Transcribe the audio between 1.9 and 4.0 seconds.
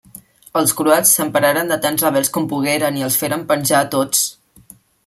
rebels com pogueren i els feren penjar a